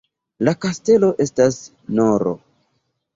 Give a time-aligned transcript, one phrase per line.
[0.47, 1.59] La kastelo estas
[1.99, 2.27] nr.